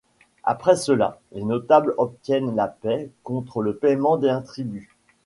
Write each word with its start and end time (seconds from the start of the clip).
Après 0.43 0.77
cela, 0.77 1.19
les 1.31 1.43
notables 1.43 1.93
obtiennent 1.99 2.55
la 2.55 2.67
paix 2.67 3.11
contre 3.21 3.61
le 3.61 3.75
paiement 3.75 4.17
d'un 4.17 4.41
tribut. 4.41 4.89